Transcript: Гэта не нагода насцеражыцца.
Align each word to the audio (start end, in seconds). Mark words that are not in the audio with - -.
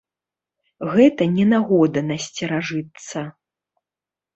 Гэта 0.93 1.23
не 1.37 1.45
нагода 1.53 1.99
насцеражыцца. 2.09 3.29